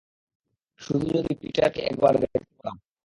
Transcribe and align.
শুধু 0.81 1.05
যদি 1.15 1.33
পিটারকে 1.41 1.81
একবার 1.81 2.13
দেখতে 2.15 2.39
পারতাম। 2.43 2.75